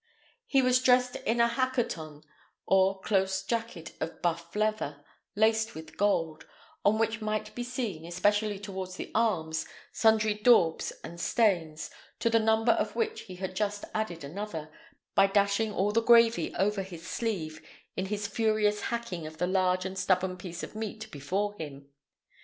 He 0.47 0.63
was 0.63 0.81
dressed 0.81 1.15
in 1.27 1.39
a 1.39 1.47
hacqueton, 1.47 2.23
or 2.65 2.99
close 3.01 3.43
jacket 3.43 3.91
of 3.99 4.19
buff 4.23 4.55
leather, 4.55 5.05
laced 5.35 5.75
with 5.75 5.95
gold, 5.95 6.47
on 6.83 6.97
which 6.97 7.21
might 7.21 7.53
be 7.53 7.63
seen, 7.63 8.03
especially 8.05 8.57
towards 8.57 8.95
the 8.95 9.11
arms, 9.13 9.67
sundry 9.91 10.33
daubs 10.33 10.91
and 11.03 11.21
stains, 11.21 11.91
to 12.17 12.31
the 12.31 12.39
number 12.39 12.71
of 12.71 12.95
which 12.95 13.21
he 13.29 13.35
had 13.35 13.55
just 13.55 13.85
added 13.93 14.23
another, 14.23 14.69
by 15.13 15.27
dashing 15.27 15.71
all 15.71 15.91
the 15.91 16.01
gravy 16.01 16.51
over 16.55 16.81
his 16.81 17.05
sleeve, 17.07 17.61
in 17.95 18.07
his 18.07 18.25
furious 18.25 18.81
hacking 18.89 19.27
of 19.27 19.37
the 19.37 19.45
large 19.45 19.85
and 19.85 19.99
stubborn 19.99 20.35
piece 20.35 20.63
of 20.63 20.73
meat 20.73 21.11
before 21.11 21.53
him. 21.59 21.89